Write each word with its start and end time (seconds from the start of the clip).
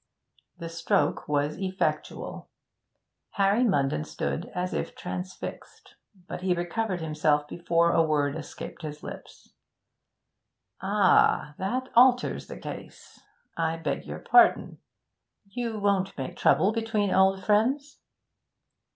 The 0.57 0.67
stroke 0.67 1.27
was 1.27 1.59
effectual. 1.59 2.49
Harvey 3.33 3.65
Munden 3.65 4.03
stood 4.03 4.47
as 4.55 4.73
if 4.73 4.95
transfixed, 4.95 5.93
but 6.27 6.41
he 6.41 6.55
recovered 6.55 7.01
himself 7.01 7.47
before 7.47 7.91
a 7.91 8.01
word 8.01 8.35
escaped 8.35 8.81
his 8.81 9.03
lips. 9.03 9.53
'Ah, 10.81 11.53
that 11.59 11.89
alters 11.95 12.47
the 12.47 12.57
case. 12.57 13.21
I 13.55 13.77
beg 13.77 14.07
your 14.07 14.17
pardon. 14.17 14.79
You 15.45 15.77
won't 15.77 16.17
make 16.17 16.35
trouble 16.35 16.71
between 16.73 17.11
old 17.13 17.43
friends?' 17.45 17.99